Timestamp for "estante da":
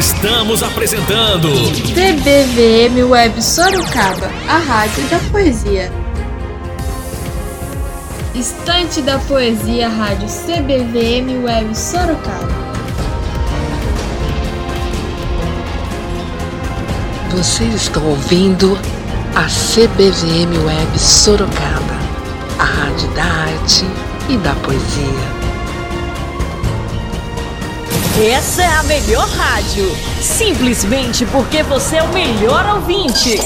8.34-9.18